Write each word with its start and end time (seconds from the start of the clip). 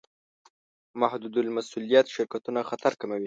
محدودالمسوولیت 1.01 2.05
شرکتونه 2.15 2.59
خطر 2.69 2.91
کموي. 2.99 3.19